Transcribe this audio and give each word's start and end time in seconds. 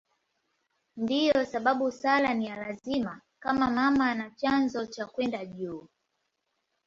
Ndiyo 0.97 1.45
sababu 1.45 1.91
sala 1.91 2.33
ni 2.33 2.45
ya 2.45 2.55
lazima 2.55 3.21
kama 3.39 3.69
mama 3.69 4.15
na 4.15 4.31
chanzo 4.31 4.85
cha 4.85 5.05
kwenda 5.07 5.45
juu. 5.45 5.87